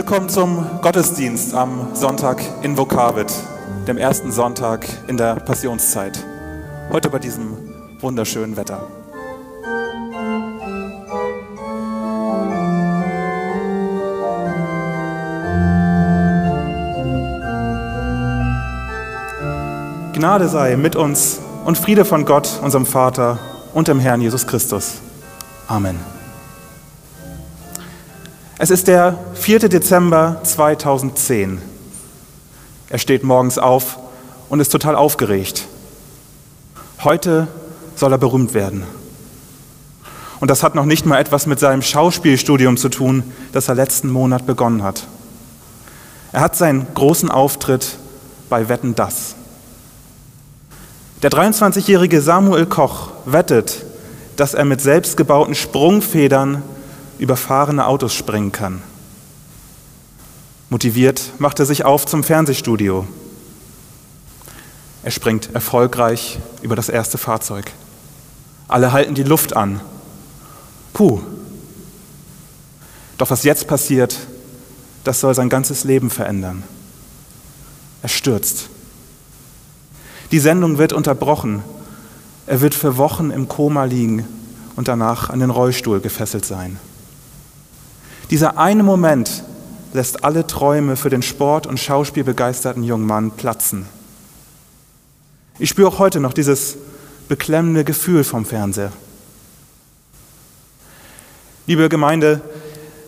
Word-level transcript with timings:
Willkommen 0.00 0.30
zum 0.30 0.64
Gottesdienst 0.80 1.52
am 1.52 1.94
Sonntag 1.94 2.40
in 2.62 2.78
Vokavit, 2.78 3.30
dem 3.86 3.98
ersten 3.98 4.32
Sonntag 4.32 4.88
in 5.08 5.18
der 5.18 5.34
Passionszeit. 5.34 6.24
Heute 6.90 7.10
bei 7.10 7.18
diesem 7.18 7.54
wunderschönen 8.00 8.56
Wetter. 8.56 8.80
Gnade 20.14 20.48
sei 20.48 20.76
mit 20.76 20.96
uns 20.96 21.40
und 21.66 21.76
Friede 21.76 22.06
von 22.06 22.24
Gott, 22.24 22.58
unserem 22.62 22.86
Vater 22.86 23.38
und 23.74 23.86
dem 23.86 24.00
Herrn 24.00 24.22
Jesus 24.22 24.46
Christus. 24.46 24.94
Amen. 25.68 26.19
Es 28.62 28.68
ist 28.68 28.88
der 28.88 29.18
4. 29.36 29.70
Dezember 29.70 30.42
2010. 30.42 31.62
Er 32.90 32.98
steht 32.98 33.24
morgens 33.24 33.56
auf 33.56 33.98
und 34.50 34.60
ist 34.60 34.68
total 34.68 34.96
aufgeregt. 34.96 35.66
Heute 37.02 37.48
soll 37.96 38.12
er 38.12 38.18
berühmt 38.18 38.52
werden. 38.52 38.82
Und 40.40 40.50
das 40.50 40.62
hat 40.62 40.74
noch 40.74 40.84
nicht 40.84 41.06
mal 41.06 41.18
etwas 41.18 41.46
mit 41.46 41.58
seinem 41.58 41.80
Schauspielstudium 41.80 42.76
zu 42.76 42.90
tun, 42.90 43.22
das 43.52 43.68
er 43.68 43.76
letzten 43.76 44.10
Monat 44.10 44.44
begonnen 44.44 44.82
hat. 44.82 45.06
Er 46.30 46.42
hat 46.42 46.54
seinen 46.54 46.86
großen 46.92 47.30
Auftritt 47.30 47.96
bei 48.50 48.68
Wetten 48.68 48.94
das. 48.94 49.36
Der 51.22 51.30
23-jährige 51.30 52.20
Samuel 52.20 52.66
Koch 52.66 53.08
wettet, 53.24 53.86
dass 54.36 54.52
er 54.52 54.66
mit 54.66 54.82
selbstgebauten 54.82 55.54
Sprungfedern 55.54 56.62
über 57.20 57.36
fahrende 57.36 57.84
Autos 57.84 58.14
springen 58.14 58.50
kann. 58.50 58.82
Motiviert 60.70 61.32
macht 61.38 61.60
er 61.60 61.66
sich 61.66 61.84
auf 61.84 62.06
zum 62.06 62.24
Fernsehstudio. 62.24 63.06
Er 65.02 65.10
springt 65.10 65.54
erfolgreich 65.54 66.38
über 66.62 66.76
das 66.76 66.88
erste 66.88 67.18
Fahrzeug. 67.18 67.72
Alle 68.68 68.92
halten 68.92 69.14
die 69.14 69.22
Luft 69.22 69.54
an. 69.54 69.82
Puh. 70.94 71.20
Doch 73.18 73.28
was 73.28 73.44
jetzt 73.44 73.68
passiert, 73.68 74.16
das 75.04 75.20
soll 75.20 75.34
sein 75.34 75.50
ganzes 75.50 75.84
Leben 75.84 76.08
verändern. 76.08 76.62
Er 78.00 78.08
stürzt. 78.08 78.70
Die 80.30 80.40
Sendung 80.40 80.78
wird 80.78 80.94
unterbrochen. 80.94 81.62
Er 82.46 82.62
wird 82.62 82.74
für 82.74 82.96
Wochen 82.96 83.30
im 83.30 83.46
Koma 83.46 83.84
liegen 83.84 84.26
und 84.74 84.88
danach 84.88 85.28
an 85.28 85.40
den 85.40 85.50
Rollstuhl 85.50 86.00
gefesselt 86.00 86.46
sein. 86.46 86.78
Dieser 88.30 88.58
eine 88.58 88.84
Moment 88.84 89.42
lässt 89.92 90.24
alle 90.24 90.46
Träume 90.46 90.94
für 90.94 91.10
den 91.10 91.22
Sport- 91.22 91.66
und 91.66 91.80
Schauspiel 91.80 92.22
begeisterten 92.22 92.84
jungen 92.84 93.06
Mann 93.06 93.32
platzen. 93.32 93.86
Ich 95.58 95.68
spüre 95.68 95.88
auch 95.88 95.98
heute 95.98 96.20
noch 96.20 96.32
dieses 96.32 96.76
beklemmende 97.28 97.84
Gefühl 97.84 98.22
vom 98.22 98.46
Fernseher. 98.46 98.92
Liebe 101.66 101.88
Gemeinde, 101.88 102.40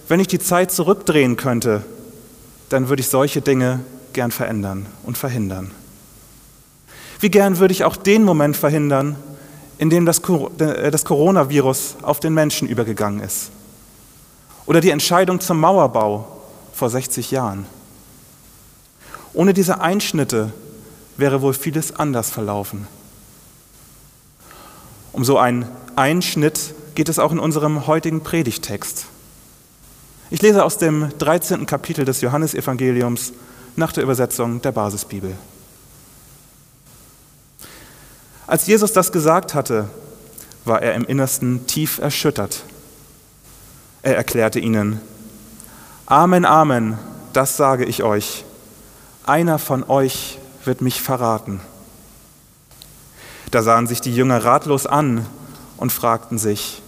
wenn 0.09 0.21
ich 0.21 0.27
die 0.27 0.41
Zeit 0.41 0.73
zurückdrehen 0.73 1.37
könnte, 1.37 1.85
dann 2.69 2.89
würde 2.89 3.01
ich 3.01 3.09
solche 3.09 3.41
Dinge 3.41 3.81
gern 4.13 4.33
verändern 4.33 4.87
und 5.05 5.17
verhindern. 5.17 5.71
Wie 7.21 7.31
gern 7.31 7.59
würde 7.59 7.73
ich 7.73 7.85
auch 7.85 7.97
den 7.97 8.25
Moment 8.25 8.57
verhindern, 8.57 9.17
in 9.79 9.89
dem 9.89 10.05
das, 10.05 10.21
äh, 10.59 10.91
das 10.91 11.05
Coronavirus 11.05 11.97
auf 12.03 12.19
den 12.19 12.35
Menschen 12.35 12.69
übergegangen 12.69 13.21
ist. 13.21 13.51
Oder 14.67 14.81
die 14.81 14.91
Entscheidung 14.91 15.41
zum 15.41 15.61
Mauerbau 15.61 16.43
vor 16.73 16.91
60 16.91 17.31
Jahren. 17.31 17.67
Ohne 19.35 19.55
diese 19.55 19.81
Einschnitte 19.81 20.53
wäre 21.17 21.43
wohl 21.43 21.55
vieles 21.55 21.97
anders 21.97 22.31
verlaufen. 22.31 22.87
Um 25.13 25.25
so 25.25 25.39
einen 25.39 25.69
Einschnitt 25.97 26.75
geht 26.95 27.09
es 27.09 27.19
auch 27.19 27.33
in 27.33 27.39
unserem 27.39 27.87
heutigen 27.87 28.23
Predigtext. 28.23 29.07
Ich 30.31 30.41
lese 30.41 30.65
aus 30.65 30.79
dem 30.79 31.11
13. 31.19 31.67
Kapitel 31.67 32.05
des 32.05 32.21
Johannesevangeliums 32.23 33.33
nach 33.77 33.93
der 33.93 34.03
Übersetzung 34.03 34.63
der 34.63 34.73
Basisbibel. 34.73 35.35
Als 38.47 38.67
Jesus 38.67 38.93
das 38.93 39.13
gesagt 39.13 39.55
hatte, 39.55 39.89
war 40.65 40.83
er 40.83 40.95
im 40.95 41.05
Innersten 41.05 41.67
tief 41.67 41.99
erschüttert. 41.99 42.65
Er 44.03 44.17
erklärte 44.17 44.59
ihnen, 44.59 45.01
Amen, 46.07 46.45
Amen, 46.45 46.99
das 47.33 47.57
sage 47.57 47.85
ich 47.85 48.03
euch, 48.03 48.45
einer 49.25 49.59
von 49.59 49.85
euch 49.85 50.39
wird 50.65 50.81
mich 50.81 51.01
verraten. 51.01 51.61
Da 53.53 53.63
sahen 53.63 53.87
sich 53.87 54.01
die 54.01 54.15
Jünger 54.15 54.45
ratlos 54.45 54.87
an 54.87 55.27
und 55.77 55.93
fragten 55.93 56.39
sich, 56.39 56.83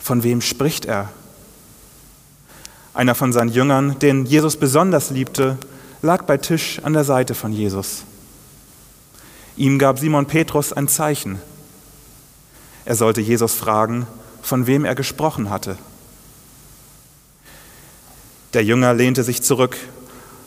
von 0.00 0.22
wem 0.22 0.40
spricht 0.40 0.86
er? 0.86 1.10
Einer 2.94 3.14
von 3.14 3.32
seinen 3.32 3.50
Jüngern, 3.50 3.98
den 3.98 4.24
Jesus 4.24 4.56
besonders 4.56 5.10
liebte, 5.10 5.58
lag 6.00 6.24
bei 6.24 6.38
Tisch 6.38 6.80
an 6.82 6.94
der 6.94 7.04
Seite 7.04 7.34
von 7.34 7.52
Jesus. 7.52 8.04
Ihm 9.56 9.78
gab 9.78 9.98
Simon 9.98 10.26
Petrus 10.26 10.72
ein 10.72 10.88
Zeichen. 10.88 11.38
Er 12.86 12.96
sollte 12.96 13.20
Jesus 13.20 13.54
fragen, 13.54 14.06
von 14.42 14.66
wem 14.66 14.86
er 14.86 14.94
gesprochen 14.94 15.50
hatte. 15.50 15.76
Der 18.52 18.64
Jünger 18.64 18.94
lehnte 18.94 19.22
sich 19.22 19.42
zurück 19.42 19.76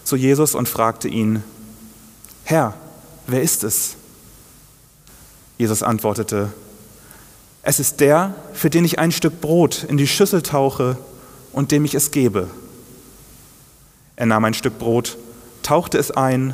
zu 0.04 0.16
Jesus 0.16 0.56
und 0.56 0.68
fragte 0.68 1.08
ihn, 1.08 1.44
Herr, 2.44 2.74
wer 3.28 3.42
ist 3.42 3.64
es? 3.64 3.96
Jesus 5.58 5.84
antwortete, 5.84 6.52
es 7.62 7.80
ist 7.80 8.02
der, 8.02 8.36
für 8.54 8.70
den 8.70 8.84
ich 8.84 9.00
ein 9.00 9.14
Stück 9.14 9.40
Brot 9.40 9.86
in 9.88 9.96
die 9.96 10.08
Schüssel 10.08 10.42
tauche 10.42 10.98
und 11.54 11.72
dem 11.72 11.86
ich 11.86 11.96
es 11.96 12.12
gebe. 12.12 12.50
Er 14.18 14.26
nahm 14.26 14.44
ein 14.44 14.54
Stück 14.54 14.78
Brot, 14.78 15.18
tauchte 15.64 15.98
es 15.98 16.12
ein 16.12 16.54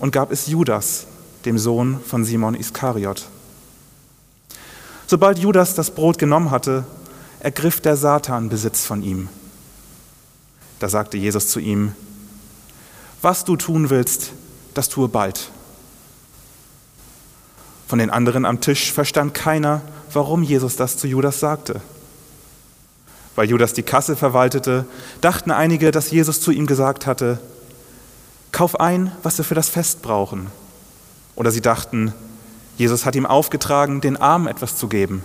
und 0.00 0.10
gab 0.10 0.32
es 0.32 0.48
Judas, 0.48 1.06
dem 1.44 1.58
Sohn 1.58 2.00
von 2.04 2.24
Simon 2.24 2.56
Iskariot. 2.56 3.28
Sobald 5.06 5.38
Judas 5.38 5.74
das 5.74 5.92
Brot 5.92 6.18
genommen 6.18 6.50
hatte, 6.50 6.84
ergriff 7.38 7.80
der 7.80 7.96
Satan 7.96 8.48
Besitz 8.48 8.84
von 8.84 9.02
ihm. 9.02 9.28
Da 10.78 10.88
sagte 10.88 11.16
Jesus 11.16 11.48
zu 11.48 11.60
ihm, 11.60 11.94
was 13.20 13.44
du 13.44 13.56
tun 13.56 13.90
willst, 13.90 14.32
das 14.74 14.88
tue 14.88 15.08
bald. 15.08 15.50
Von 17.88 17.98
den 17.98 18.10
anderen 18.10 18.44
am 18.44 18.60
Tisch 18.60 18.92
verstand 18.92 19.34
keiner, 19.34 19.82
warum 20.12 20.42
Jesus 20.42 20.76
das 20.76 20.96
zu 20.96 21.06
Judas 21.06 21.40
sagte. 21.40 21.80
Weil 23.34 23.48
Judas 23.48 23.72
die 23.72 23.82
Kasse 23.82 24.14
verwaltete, 24.14 24.84
dachten 25.20 25.50
einige, 25.50 25.90
dass 25.90 26.10
Jesus 26.10 26.40
zu 26.40 26.50
ihm 26.50 26.66
gesagt 26.66 27.06
hatte, 27.06 27.38
Kauf 28.52 28.80
ein, 28.80 29.12
was 29.22 29.38
wir 29.38 29.44
für 29.44 29.54
das 29.54 29.68
Fest 29.68 30.02
brauchen. 30.02 30.48
Oder 31.36 31.50
sie 31.50 31.60
dachten, 31.60 32.12
Jesus 32.76 33.04
hat 33.04 33.14
ihm 33.14 33.26
aufgetragen, 33.26 34.00
den 34.00 34.16
Armen 34.16 34.48
etwas 34.48 34.76
zu 34.76 34.88
geben. 34.88 35.22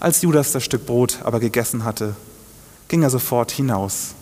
Als 0.00 0.22
Judas 0.22 0.52
das 0.52 0.64
Stück 0.64 0.86
Brot 0.86 1.18
aber 1.24 1.40
gegessen 1.40 1.84
hatte, 1.84 2.16
ging 2.88 3.02
er 3.02 3.10
sofort 3.10 3.50
hinaus. 3.50 4.14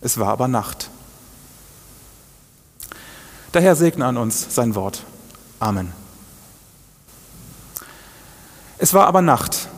Es 0.00 0.18
war 0.18 0.28
aber 0.28 0.48
Nacht. 0.48 0.90
Daher 3.52 3.76
segne 3.76 4.04
an 4.04 4.16
uns 4.16 4.54
sein 4.54 4.74
Wort. 4.74 5.02
Amen. 5.60 5.92
Es 8.78 8.92
war 8.92 9.06
aber 9.06 9.22
Nacht. 9.22 9.68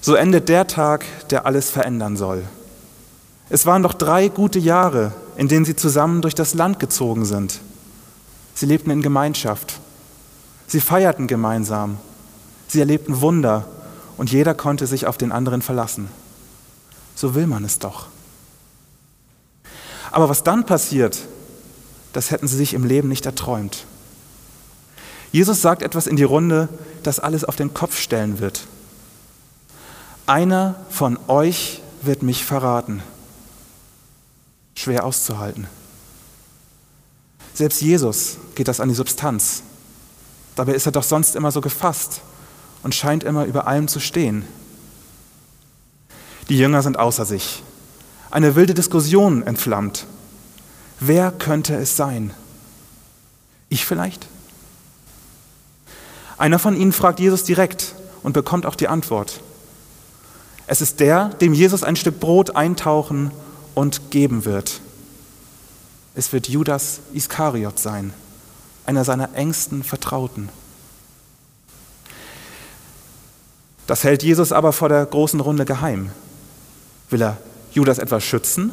So 0.00 0.14
endet 0.14 0.48
der 0.48 0.66
Tag, 0.66 1.04
der 1.30 1.46
alles 1.46 1.70
verändern 1.70 2.16
soll. 2.16 2.44
Es 3.48 3.66
waren 3.66 3.82
doch 3.82 3.94
drei 3.94 4.28
gute 4.28 4.58
Jahre, 4.58 5.12
in 5.36 5.48
denen 5.48 5.64
sie 5.64 5.76
zusammen 5.76 6.22
durch 6.22 6.34
das 6.34 6.54
Land 6.54 6.80
gezogen 6.80 7.24
sind. 7.24 7.60
Sie 8.54 8.66
lebten 8.66 8.90
in 8.90 9.02
Gemeinschaft. 9.02 9.80
Sie 10.66 10.80
feierten 10.80 11.26
gemeinsam. 11.26 11.98
Sie 12.68 12.80
erlebten 12.80 13.20
Wunder 13.20 13.66
und 14.16 14.32
jeder 14.32 14.54
konnte 14.54 14.86
sich 14.86 15.06
auf 15.06 15.18
den 15.18 15.32
anderen 15.32 15.62
verlassen. 15.62 16.08
So 17.14 17.34
will 17.34 17.46
man 17.46 17.64
es 17.64 17.78
doch. 17.78 18.06
Aber 20.10 20.28
was 20.28 20.42
dann 20.42 20.66
passiert, 20.66 21.18
das 22.12 22.30
hätten 22.30 22.46
sie 22.46 22.56
sich 22.56 22.74
im 22.74 22.84
Leben 22.84 23.08
nicht 23.08 23.26
erträumt. 23.26 23.84
Jesus 25.32 25.60
sagt 25.60 25.82
etwas 25.82 26.06
in 26.06 26.14
die 26.14 26.22
Runde, 26.22 26.68
das 27.02 27.18
alles 27.18 27.44
auf 27.44 27.56
den 27.56 27.74
Kopf 27.74 27.98
stellen 27.98 28.38
wird. 28.38 28.66
Einer 30.26 30.76
von 30.90 31.18
euch 31.26 31.82
wird 32.02 32.22
mich 32.22 32.44
verraten. 32.44 33.02
Schwer 34.76 35.04
auszuhalten. 35.04 35.66
Selbst 37.52 37.82
Jesus 37.82 38.38
geht 38.54 38.68
das 38.68 38.80
an 38.80 38.88
die 38.88 38.94
Substanz. 38.94 39.62
Dabei 40.54 40.74
ist 40.74 40.86
er 40.86 40.92
doch 40.92 41.02
sonst 41.02 41.34
immer 41.34 41.50
so 41.50 41.60
gefasst 41.60 42.20
und 42.82 42.94
scheint 42.94 43.24
immer 43.24 43.44
über 43.44 43.66
allem 43.66 43.88
zu 43.88 43.98
stehen. 43.98 44.44
Die 46.48 46.58
Jünger 46.58 46.82
sind 46.82 46.98
außer 46.98 47.24
sich. 47.24 47.62
eine 48.34 48.56
wilde 48.56 48.74
Diskussion 48.74 49.44
entflammt. 49.44 50.06
Wer 50.98 51.30
könnte 51.30 51.76
es 51.76 51.96
sein? 51.96 52.32
Ich 53.68 53.86
vielleicht? 53.86 54.26
Einer 56.36 56.58
von 56.58 56.76
ihnen 56.76 56.92
fragt 56.92 57.20
Jesus 57.20 57.44
direkt 57.44 57.94
und 58.24 58.32
bekommt 58.32 58.66
auch 58.66 58.74
die 58.74 58.88
Antwort. 58.88 59.40
Es 60.66 60.80
ist 60.80 60.98
der, 60.98 61.28
dem 61.28 61.54
Jesus 61.54 61.84
ein 61.84 61.94
Stück 61.94 62.18
Brot 62.18 62.56
eintauchen 62.56 63.30
und 63.76 64.10
geben 64.10 64.44
wird. 64.44 64.80
Es 66.16 66.32
wird 66.32 66.48
Judas 66.48 67.00
Iskariot 67.12 67.78
sein, 67.78 68.12
einer 68.84 69.04
seiner 69.04 69.34
engsten 69.34 69.84
Vertrauten. 69.84 70.48
Das 73.86 74.02
hält 74.02 74.24
Jesus 74.24 74.50
aber 74.50 74.72
vor 74.72 74.88
der 74.88 75.06
großen 75.06 75.38
Runde 75.38 75.64
geheim. 75.64 76.10
Will 77.10 77.22
er 77.22 77.38
Judas 77.72 77.98
etwa 77.98 78.20
schützen? 78.20 78.72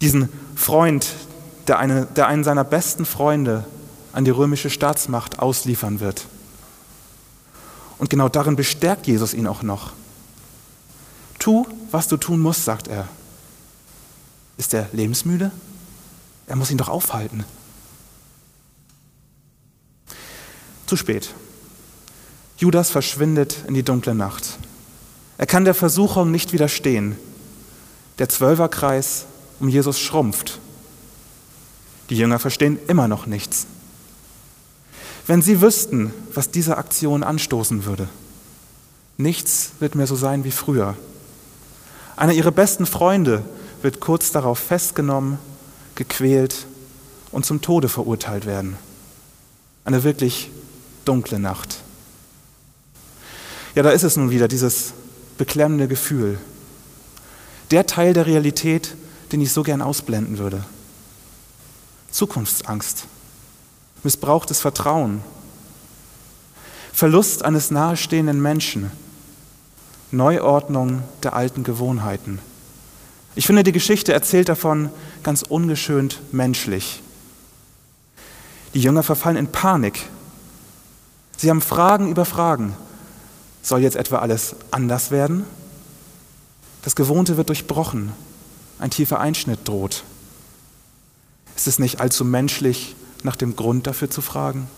Diesen 0.00 0.28
Freund, 0.56 1.06
der, 1.66 1.78
eine, 1.78 2.06
der 2.06 2.26
einen 2.26 2.44
seiner 2.44 2.64
besten 2.64 3.04
Freunde 3.04 3.64
an 4.12 4.24
die 4.24 4.30
römische 4.30 4.70
Staatsmacht 4.70 5.38
ausliefern 5.38 6.00
wird. 6.00 6.26
Und 7.98 8.10
genau 8.10 8.28
darin 8.28 8.56
bestärkt 8.56 9.06
Jesus 9.06 9.34
ihn 9.34 9.46
auch 9.46 9.62
noch. 9.62 9.92
Tu, 11.38 11.66
was 11.90 12.08
du 12.08 12.16
tun 12.16 12.40
musst, 12.40 12.64
sagt 12.64 12.88
er. 12.88 13.08
Ist 14.56 14.74
er 14.74 14.88
lebensmüde? 14.92 15.50
Er 16.46 16.56
muss 16.56 16.70
ihn 16.70 16.78
doch 16.78 16.88
aufhalten. 16.88 17.44
Zu 20.86 20.96
spät. 20.96 21.34
Judas 22.58 22.90
verschwindet 22.90 23.64
in 23.66 23.74
die 23.74 23.82
dunkle 23.82 24.14
Nacht. 24.14 24.58
Er 25.40 25.46
kann 25.46 25.64
der 25.64 25.72
Versuchung 25.72 26.30
nicht 26.30 26.52
widerstehen. 26.52 27.16
Der 28.18 28.28
Zwölferkreis 28.28 29.24
um 29.58 29.70
Jesus 29.70 29.98
schrumpft. 29.98 30.60
Die 32.10 32.16
Jünger 32.18 32.38
verstehen 32.38 32.78
immer 32.88 33.08
noch 33.08 33.24
nichts. 33.24 33.64
Wenn 35.26 35.40
sie 35.40 35.62
wüssten, 35.62 36.12
was 36.34 36.50
diese 36.50 36.76
Aktion 36.76 37.22
anstoßen 37.22 37.86
würde. 37.86 38.06
Nichts 39.16 39.72
wird 39.80 39.94
mehr 39.94 40.06
so 40.06 40.14
sein 40.14 40.44
wie 40.44 40.50
früher. 40.50 40.94
Einer 42.16 42.34
ihrer 42.34 42.52
besten 42.52 42.84
Freunde 42.84 43.42
wird 43.80 43.98
kurz 43.98 44.32
darauf 44.32 44.58
festgenommen, 44.58 45.38
gequält 45.94 46.66
und 47.32 47.46
zum 47.46 47.62
Tode 47.62 47.88
verurteilt 47.88 48.44
werden. 48.44 48.76
Eine 49.86 50.04
wirklich 50.04 50.50
dunkle 51.06 51.38
Nacht. 51.38 51.78
Ja, 53.74 53.82
da 53.82 53.88
ist 53.88 54.02
es 54.02 54.18
nun 54.18 54.30
wieder, 54.30 54.46
dieses 54.46 54.92
beklemmende 55.40 55.88
Gefühl. 55.88 56.38
Der 57.70 57.86
Teil 57.86 58.12
der 58.12 58.26
Realität, 58.26 58.94
den 59.32 59.40
ich 59.40 59.50
so 59.54 59.62
gern 59.62 59.80
ausblenden 59.80 60.36
würde. 60.36 60.62
Zukunftsangst, 62.10 63.06
missbrauchtes 64.02 64.60
Vertrauen, 64.60 65.22
Verlust 66.92 67.42
eines 67.42 67.70
nahestehenden 67.70 68.42
Menschen, 68.42 68.90
Neuordnung 70.10 71.04
der 71.22 71.32
alten 71.32 71.64
Gewohnheiten. 71.64 72.38
Ich 73.34 73.46
finde, 73.46 73.62
die 73.62 73.72
Geschichte 73.72 74.12
erzählt 74.12 74.50
davon 74.50 74.90
ganz 75.22 75.40
ungeschönt 75.40 76.20
menschlich. 76.32 77.02
Die 78.74 78.82
Jünger 78.82 79.02
verfallen 79.02 79.38
in 79.38 79.50
Panik. 79.50 80.06
Sie 81.38 81.48
haben 81.48 81.62
Fragen 81.62 82.10
über 82.10 82.26
Fragen. 82.26 82.76
Soll 83.62 83.82
jetzt 83.82 83.96
etwa 83.96 84.18
alles 84.18 84.54
anders 84.70 85.10
werden? 85.10 85.44
Das 86.82 86.96
Gewohnte 86.96 87.36
wird 87.36 87.48
durchbrochen. 87.48 88.12
Ein 88.78 88.90
tiefer 88.90 89.20
Einschnitt 89.20 89.68
droht. 89.68 90.04
Ist 91.56 91.66
es 91.66 91.78
nicht 91.78 92.00
allzu 92.00 92.24
menschlich, 92.24 92.96
nach 93.22 93.36
dem 93.36 93.54
Grund 93.54 93.86
dafür 93.86 94.10
zu 94.10 94.22
fragen? 94.22 94.68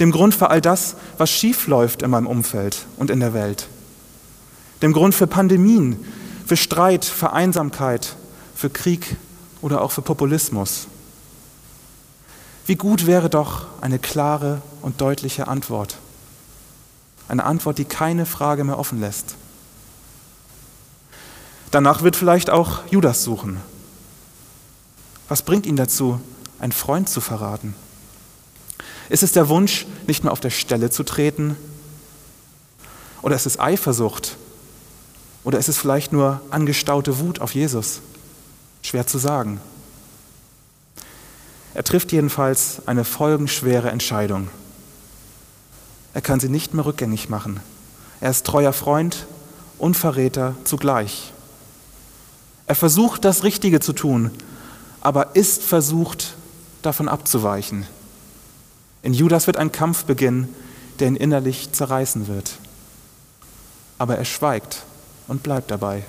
Dem 0.00 0.10
Grund 0.10 0.34
für 0.34 0.48
all 0.50 0.60
das, 0.60 0.96
was 1.18 1.30
schief 1.30 1.66
läuft 1.66 2.02
in 2.02 2.10
meinem 2.10 2.26
Umfeld 2.26 2.86
und 2.96 3.10
in 3.10 3.20
der 3.20 3.34
Welt. 3.34 3.68
Dem 4.80 4.92
Grund 4.92 5.14
für 5.14 5.26
Pandemien, 5.26 6.02
für 6.46 6.56
Streit, 6.56 7.04
für 7.04 7.32
Einsamkeit, 7.32 8.16
für 8.54 8.70
Krieg 8.70 9.16
oder 9.60 9.82
auch 9.82 9.90
für 9.90 10.02
Populismus. 10.02 10.86
Wie 12.64 12.76
gut 12.76 13.06
wäre 13.06 13.28
doch 13.28 13.66
eine 13.80 13.98
klare 13.98 14.62
und 14.82 15.00
deutliche 15.00 15.48
Antwort. 15.48 15.98
Eine 17.28 17.44
Antwort, 17.44 17.78
die 17.78 17.84
keine 17.84 18.26
Frage 18.26 18.64
mehr 18.64 18.78
offen 18.78 19.00
lässt. 19.00 19.36
Danach 21.70 22.02
wird 22.02 22.16
vielleicht 22.16 22.48
auch 22.48 22.86
Judas 22.90 23.22
suchen. 23.22 23.60
Was 25.28 25.42
bringt 25.42 25.66
ihn 25.66 25.76
dazu, 25.76 26.20
einen 26.58 26.72
Freund 26.72 27.08
zu 27.08 27.20
verraten? 27.20 27.74
Ist 29.10 29.22
es 29.22 29.32
der 29.32 29.48
Wunsch, 29.48 29.86
nicht 30.06 30.24
mehr 30.24 30.32
auf 30.32 30.40
der 30.40 30.50
Stelle 30.50 30.90
zu 30.90 31.02
treten? 31.02 31.56
Oder 33.20 33.36
ist 33.36 33.46
es 33.46 33.60
Eifersucht? 33.60 34.36
Oder 35.44 35.58
ist 35.58 35.68
es 35.68 35.78
vielleicht 35.78 36.12
nur 36.12 36.40
angestaute 36.50 37.18
Wut 37.18 37.40
auf 37.40 37.54
Jesus? 37.54 38.00
Schwer 38.82 39.06
zu 39.06 39.18
sagen. 39.18 39.60
Er 41.74 41.84
trifft 41.84 42.12
jedenfalls 42.12 42.82
eine 42.86 43.04
folgenschwere 43.04 43.90
Entscheidung. 43.90 44.48
Er 46.18 46.22
kann 46.22 46.40
sie 46.40 46.48
nicht 46.48 46.74
mehr 46.74 46.84
rückgängig 46.84 47.28
machen. 47.28 47.60
Er 48.20 48.30
ist 48.30 48.44
treuer 48.44 48.72
Freund 48.72 49.28
und 49.78 49.96
Verräter 49.96 50.56
zugleich. 50.64 51.32
Er 52.66 52.74
versucht, 52.74 53.24
das 53.24 53.44
Richtige 53.44 53.78
zu 53.78 53.92
tun, 53.92 54.32
aber 55.00 55.36
ist 55.36 55.62
versucht, 55.62 56.34
davon 56.82 57.06
abzuweichen. 57.06 57.86
In 59.04 59.14
Judas 59.14 59.46
wird 59.46 59.58
ein 59.58 59.70
Kampf 59.70 60.06
beginnen, 60.06 60.52
der 60.98 61.06
ihn 61.06 61.14
innerlich 61.14 61.70
zerreißen 61.70 62.26
wird. 62.26 62.58
Aber 63.96 64.18
er 64.18 64.24
schweigt 64.24 64.82
und 65.28 65.44
bleibt 65.44 65.70
dabei. 65.70 66.02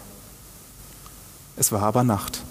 Es 1.56 1.72
war 1.72 1.84
aber 1.84 2.04
Nacht. 2.04 2.42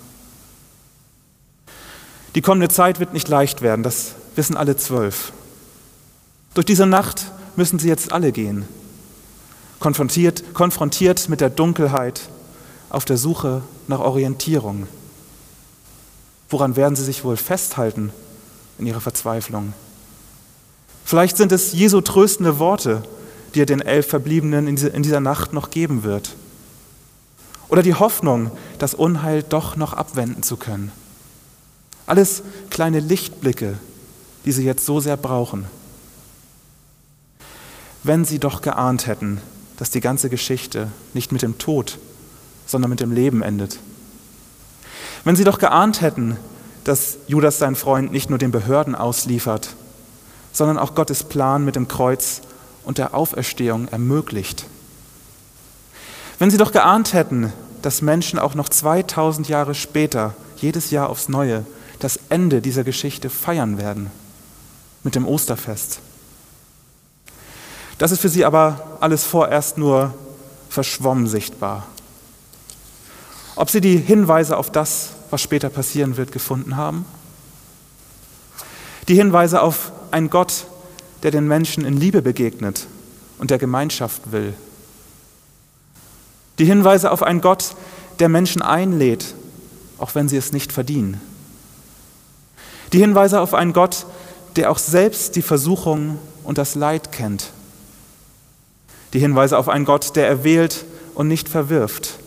Die 2.37 2.41
kommende 2.41 2.69
Zeit 2.69 3.01
wird 3.01 3.15
nicht 3.15 3.27
leicht 3.27 3.63
werden, 3.63 3.83
das 3.83 4.15
wissen 4.37 4.57
alle 4.57 4.77
zwölf. 4.77 5.33
Durch 6.55 6.65
diese 6.65 6.87
Nacht 6.87 7.33
müssen 7.59 7.79
sie 7.79 7.89
jetzt 7.89 8.13
alle 8.13 8.33
gehen, 8.33 8.65
konfrontiert, 9.81 10.55
konfrontiert 10.55 11.29
mit 11.29 11.43
der 11.43 11.51
Dunkelheit, 11.51 12.23
auf 12.89 13.05
der 13.05 13.19
Suche 13.19 13.61
nach 13.87 13.99
Orientierung. 13.99 14.87
Woran 16.49 16.77
werden 16.77 16.97
sie 16.97 17.05
sich 17.05 17.25
wohl 17.25 17.37
festhalten 17.37 18.13
in 18.79 18.87
ihrer 18.87 19.03
Verzweiflung? 19.03 19.75
Vielleicht 21.05 21.37
sind 21.37 21.53
es 21.53 21.73
Jesu 21.73 22.01
tröstende 22.01 22.59
Worte, 22.59 23.03
die 23.55 23.63
er 23.63 23.67
den 23.67 23.83
elf 23.83 24.07
Verbliebenen 24.07 24.67
in 24.67 25.03
dieser 25.03 25.21
Nacht 25.21 25.53
noch 25.53 25.71
geben 25.71 26.05
wird. 26.05 26.37
Oder 27.69 27.83
die 27.83 27.95
Hoffnung, 27.95 28.51
das 28.79 28.95
Unheil 28.95 29.43
doch 29.43 29.77
noch 29.77 29.93
abwenden 29.93 30.43
zu 30.43 30.57
können. 30.57 30.93
Alles 32.07 32.43
kleine 32.71 33.01
Lichtblicke, 33.01 33.79
die 34.45 34.53
sie 34.53 34.65
jetzt 34.65 34.87
so 34.87 35.01
sehr 35.01 35.17
brauchen. 35.17 35.67
Wenn 38.03 38.25
sie 38.25 38.39
doch 38.39 38.63
geahnt 38.63 39.07
hätten, 39.07 39.41
dass 39.77 39.91
die 39.91 40.01
ganze 40.01 40.29
Geschichte 40.31 40.89
nicht 41.15 41.33
mit 41.33 41.43
dem 41.43 41.59
Tod, 41.59 41.99
sondern 42.67 42.91
mit 42.91 43.01
dem 43.01 43.13
Leben 43.13 43.43
endet. 43.43 43.79
Wenn 45.25 45.37
sie 45.37 45.45
doch 45.45 45.59
geahnt 45.59 46.01
hätten, 46.01 46.37
dass 46.85 47.19
Judas 47.27 47.59
seinen 47.59 47.77
Freund 47.77 48.13
nicht 48.13 48.31
nur 48.31 48.39
den 48.39 48.51
Behörden 48.51 48.95
ausliefert, 48.95 49.75
sondern 50.53 50.79
auch 50.79 50.95
Gottes 50.95 51.23
Plan 51.25 51.65
mit 51.65 51.77
dem 51.77 51.89
Kreuz 51.89 52.41
und 52.85 52.99
der 52.99 53.15
Auferstehung 53.15 53.89
ermöglicht. 53.89 54.65
Wenn 56.39 56.51
sie 56.51 56.57
doch 56.57 56.73
geahnt 56.73 57.13
hätten, 57.13 57.53
dass 57.83 58.03
Menschen 58.03 58.39
auch 58.39 58.55
noch 58.55 58.69
2000 58.69 59.49
Jahre 59.49 59.75
später, 59.75 60.35
jedes 60.57 60.91
Jahr 60.91 61.11
aufs 61.11 61.29
Neue, 61.29 61.65
das 61.99 62.19
Ende 62.29 62.61
dieser 62.61 62.85
Geschichte 62.85 63.29
feiern 63.29 63.79
werden 63.79 64.11
mit 65.03 65.15
dem 65.15 65.27
Osterfest. 65.27 66.01
Das 67.99 68.13
ist 68.13 68.21
für 68.21 68.29
sie 68.29 68.45
aber 68.45 68.97
alles 69.01 69.25
vorerst 69.25 69.77
nur 69.77 70.15
verschwommen 70.69 71.27
sichtbar. 71.27 71.87
Ob 73.57 73.71
sie 73.71 73.81
die 73.81 73.97
Hinweise 73.97 74.57
auf 74.57 74.71
das, 74.71 75.11
was 75.31 75.43
später 75.43 75.69
passieren 75.69 76.17
wird, 76.17 76.31
gefunden 76.31 76.77
haben? 76.77 77.05
Die 79.09 79.17
Hinweise 79.17 79.63
auf 79.63 79.91
einen 80.13 80.31
Gott, 80.31 80.67
der 81.25 81.33
den 81.33 81.49
Menschen 81.49 81.85
in 81.85 81.97
Liebe 81.97 82.23
begegnet 82.23 82.87
und 83.39 83.51
der 83.51 83.59
Gemeinschaft 83.59 84.31
will. 84.31 84.55
Die 86.59 86.67
Hinweise 86.67 87.11
auf 87.11 87.23
einen 87.23 87.41
Gott, 87.41 87.75
der 88.21 88.29
Menschen 88.29 88.63
einlädt, 88.63 89.35
auch 89.99 90.15
wenn 90.15 90.29
sie 90.29 90.37
es 90.37 90.53
nicht 90.53 90.73
verdienen. 90.73 91.21
Die 92.93 92.99
Hinweise 92.99 93.41
auf 93.41 93.55
einen 93.55 93.73
Gott, 93.73 94.07
der 94.57 94.71
auch 94.71 94.79
selbst 94.79 95.37
die 95.37 95.43
Versuchung 95.43 96.19
und 96.45 96.59
das 96.59 96.75
Leid 96.75 97.13
kennt. 97.13 97.51
Die 99.13 99.19
Hinweise 99.19 99.59
auf 99.59 99.69
einen 99.69 99.85
Gott, 99.85 100.17
der 100.17 100.29
erwählt 100.29 100.85
und 101.15 101.29
nicht 101.29 101.49
verwirft 101.49 102.19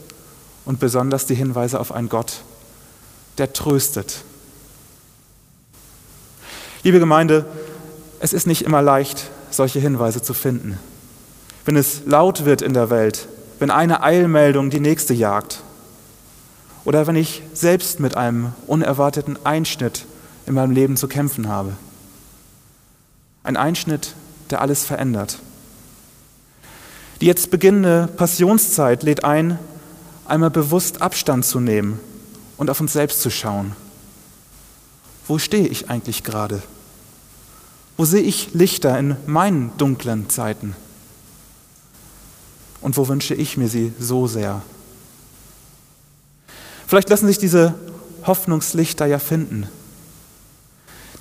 und 0.66 0.80
besonders 0.80 1.26
die 1.26 1.36
Hinweise 1.36 1.80
auf 1.80 1.92
einen 1.92 2.10
Gott, 2.10 2.42
der 3.38 3.54
tröstet. 3.54 4.24
Liebe 6.84 7.00
Gemeinde, 7.00 7.46
es 8.20 8.34
ist 8.34 8.48
nicht 8.48 8.64
immer 8.64 8.82
leicht, 8.82 9.30
solche 9.52 9.80
Hinweise 9.80 10.22
zu 10.22 10.34
finden. 10.34 10.80
Wenn 11.66 11.76
es 11.76 12.02
laut 12.06 12.46
wird 12.46 12.62
in 12.62 12.74
der 12.74 12.90
Welt, 12.90 13.28
wenn 13.60 13.70
eine 13.70 14.02
Eilmeldung 14.02 14.72
die 14.72 14.80
nächste 14.80 15.14
jagt 15.14 15.62
oder 16.84 17.06
wenn 17.06 17.16
ich 17.16 17.44
selbst 17.54 18.00
mit 18.00 18.18
einem 18.18 18.54
unerwarteten 18.66 19.38
Einschnitt 19.46 20.06
in 20.48 20.56
meinem 20.56 20.72
Leben 20.72 20.98
zu 20.98 21.08
kämpfen 21.08 21.48
habe. 21.48 21.74
Ein 23.44 23.58
Einschnitt, 23.58 24.16
der 24.50 24.62
alles 24.62 24.84
verändert. 24.84 25.40
Die 27.22 27.28
jetzt 27.28 27.52
beginnende 27.52 28.10
Passionszeit 28.18 29.04
lädt 29.04 29.24
ein, 29.24 29.60
einmal 30.26 30.50
bewusst 30.50 31.04
Abstand 31.04 31.46
zu 31.46 31.60
nehmen 31.60 32.00
und 32.58 32.72
auf 32.72 32.82
uns 32.82 32.94
selbst 32.94 33.22
zu 33.22 33.30
schauen. 33.30 33.76
Wo 35.28 35.38
stehe 35.38 35.68
ich 35.68 35.92
eigentlich 35.92 36.24
gerade? 36.24 36.64
Wo 37.96 38.06
sehe 38.06 38.24
ich 38.24 38.56
Lichter 38.56 38.98
in 38.98 39.16
meinen 39.28 39.72
dunklen 39.78 40.30
Zeiten? 40.30 40.76
Und 42.82 42.98
wo 42.98 43.08
wünsche 43.08 43.36
ich 43.36 43.56
mir 43.56 43.68
sie 43.68 43.94
so 44.00 44.26
sehr? 44.26 44.64
Vielleicht 46.88 47.10
lassen 47.10 47.28
sich 47.28 47.38
diese 47.38 47.76
Hoffnungslichter 48.26 49.06
ja 49.06 49.20
finden. 49.20 49.70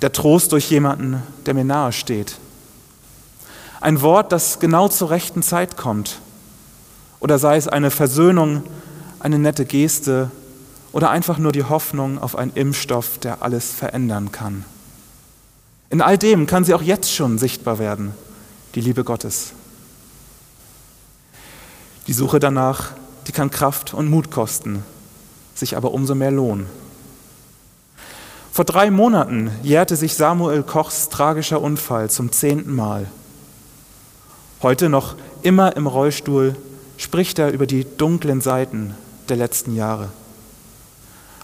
Der 0.01 0.11
Trost 0.11 0.51
durch 0.51 0.71
jemanden, 0.71 1.21
der 1.45 1.53
mir 1.53 1.63
nahe 1.63 1.91
steht. 1.91 2.39
Ein 3.81 4.01
Wort, 4.01 4.31
das 4.31 4.59
genau 4.59 4.87
zur 4.87 5.09
rechten 5.09 5.41
Zeit 5.41 5.75
kommt. 5.75 6.19
Oder 7.19 7.39
sei 7.39 7.57
es 7.57 7.67
eine 7.67 7.89
Versöhnung, 7.89 8.63
eine 9.19 9.39
nette 9.39 9.65
Geste 9.65 10.29
oder 10.91 11.09
einfach 11.09 11.39
nur 11.39 11.51
die 11.51 11.63
Hoffnung 11.63 12.19
auf 12.19 12.35
einen 12.35 12.53
Impfstoff, 12.53 13.17
der 13.17 13.41
alles 13.41 13.71
verändern 13.71 14.31
kann. 14.31 14.65
In 15.89 16.01
all 16.01 16.17
dem 16.17 16.45
kann 16.45 16.63
sie 16.63 16.75
auch 16.75 16.81
jetzt 16.83 17.11
schon 17.11 17.39
sichtbar 17.39 17.79
werden, 17.79 18.13
die 18.75 18.81
Liebe 18.81 19.03
Gottes. 19.03 19.53
Die 22.05 22.13
Suche 22.13 22.39
danach, 22.39 22.91
die 23.27 23.31
kann 23.31 23.49
Kraft 23.49 23.95
und 23.95 24.09
Mut 24.09 24.29
kosten, 24.29 24.83
sich 25.55 25.75
aber 25.75 25.91
umso 25.91 26.13
mehr 26.13 26.31
lohnen. 26.31 26.67
Vor 28.51 28.65
drei 28.65 28.91
Monaten 28.91 29.49
jährte 29.63 29.95
sich 29.95 30.15
Samuel 30.15 30.61
Kochs 30.61 31.09
tragischer 31.09 31.61
Unfall 31.61 32.09
zum 32.11 32.31
zehnten 32.31 32.75
Mal. 32.75 33.07
Heute 34.61 34.89
noch 34.89 35.15
immer 35.41 35.75
im 35.75 35.87
Rollstuhl 35.87 36.55
spricht 36.97 37.39
er 37.39 37.51
über 37.51 37.65
die 37.65 37.83
dunklen 37.97 38.41
Seiten 38.41 38.95
der 39.27 39.37
letzten 39.37 39.75
Jahre. 39.75 40.09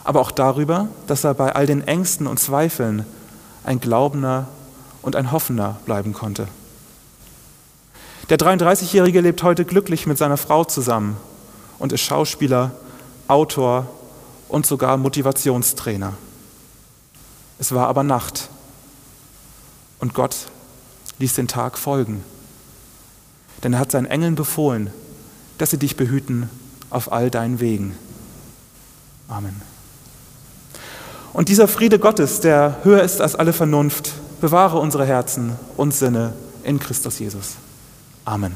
Aber 0.04 0.22
auch 0.22 0.30
darüber, 0.30 0.88
dass 1.08 1.24
er 1.24 1.34
bei 1.34 1.56
all 1.56 1.66
den 1.66 1.82
Ängsten 1.88 2.28
und 2.28 2.40
Zweifeln 2.40 3.06
ein 3.64 3.80
Glaubender 3.80 4.48
und 5.02 5.16
ein 5.16 5.32
Hoffender 5.32 5.80
bleiben 5.86 6.14
konnte. 6.14 6.48
Der 8.30 8.38
33-Jährige 8.38 9.22
lebt 9.22 9.42
heute 9.42 9.66
glücklich 9.66 10.06
mit 10.06 10.20
seiner 10.20 10.38
Frau 10.38 10.64
zusammen 10.64 11.18
und 11.80 11.94
ist 11.94 12.02
Schauspieler, 12.02 12.72
Autor 13.28 13.88
und 14.48 14.68
sogar 14.68 14.96
Motivationstrainer. 14.96 16.14
Es 17.58 17.74
war 17.74 17.88
aber 17.88 18.04
Nacht 18.04 18.50
und 20.00 20.14
Gott 20.14 20.36
ließ 21.18 21.34
den 21.34 21.48
Tag 21.48 21.80
folgen. 21.80 22.24
Denn 23.64 23.74
er 23.74 23.80
hat 23.80 23.92
seinen 23.92 24.06
Engeln 24.06 24.36
befohlen, 24.36 24.92
dass 25.58 25.72
sie 25.72 25.78
dich 25.78 25.98
behüten 25.98 26.50
auf 26.90 27.12
all 27.12 27.30
deinen 27.30 27.60
Wegen. 27.60 27.96
Amen. 29.28 29.62
Und 31.34 31.50
dieser 31.50 31.68
Friede 31.68 32.00
Gottes, 32.00 32.40
der 32.40 32.78
höher 32.84 33.04
ist 33.04 33.22
als 33.22 33.36
alle 33.36 33.54
Vernunft, 33.54 34.14
bewahre 34.42 34.80
unsere 34.80 35.06
Herzen 35.06 35.54
und 35.76 35.94
Sinne 35.94 36.34
in 36.64 36.80
Christus 36.80 37.20
Jesus. 37.20 37.56
Amen. 38.26 38.56